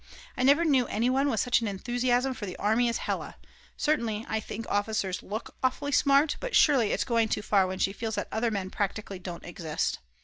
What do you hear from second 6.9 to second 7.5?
it's going too